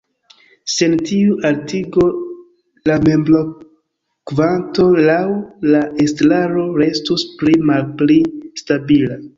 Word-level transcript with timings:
Sen 0.75 0.95
tiu 1.09 1.35
altigo, 1.49 2.05
la 2.91 2.95
membrokvanto 3.03 4.87
laŭ 5.11 5.23
la 5.75 5.85
estraro 6.09 6.69
restus 6.85 7.31
pli-malpli 7.43 8.23
stabila. 8.65 9.27